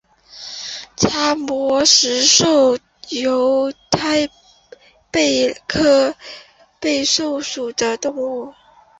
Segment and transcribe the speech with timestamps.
[0.95, 2.71] 叉膜石蛏
[3.09, 4.31] 为贻
[5.11, 6.15] 贝科
[6.81, 8.51] 石蛏属的动物。